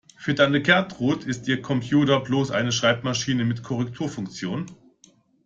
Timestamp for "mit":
3.45-3.61